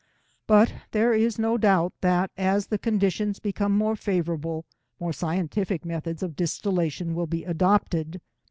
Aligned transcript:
But 0.47 0.73
there 0.93 1.13
is 1.13 1.37
no 1.37 1.59
doubt 1.59 1.93
that, 2.01 2.31
as 2.35 2.65
the 2.65 2.79
conditions 2.79 3.37
become 3.37 3.71
more 3.77 3.95
favourable, 3.95 4.65
more 4.99 5.13
scientific 5.13 5.85
methods 5.85 6.23
of 6.23 6.35
distillation 6.35 7.13
will 7.13 7.27
be 7.27 7.43
adopted. 7.43 8.19